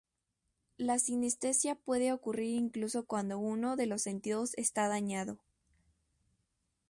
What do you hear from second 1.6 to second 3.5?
puede ocurrir incluso cuando